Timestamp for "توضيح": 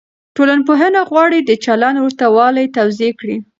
2.77-3.11